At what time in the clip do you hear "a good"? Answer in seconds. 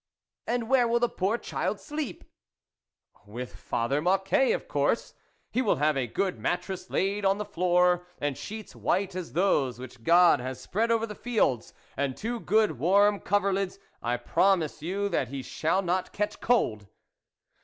5.95-6.39